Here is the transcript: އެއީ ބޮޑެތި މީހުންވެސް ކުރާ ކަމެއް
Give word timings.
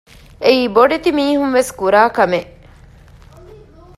އެއީ 0.43 0.63
ބޮޑެތި 0.75 1.09
މީހުންވެސް 1.17 1.71
ކުރާ 1.79 2.01
ކަމެއް 2.17 2.51